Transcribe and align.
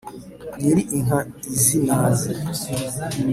nyiri 0.59 0.81
inka 0.97 1.19
izi 1.55 1.77
naze 1.85 2.31